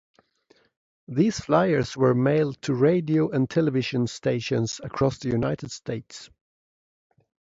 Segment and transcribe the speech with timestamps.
[1.07, 6.31] These flyers were mailed to radio and television stations across the United States.